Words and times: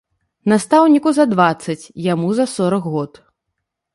Настаўніку 0.53 1.09
за 1.17 1.25
дваццаць, 1.33 1.85
яму 2.07 2.27
за 2.39 2.45
сорак 2.55 2.87
год. 2.95 3.11